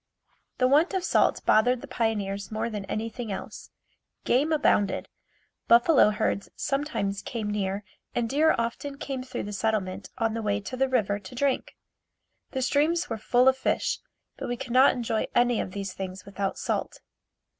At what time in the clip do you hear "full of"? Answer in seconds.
13.19-13.55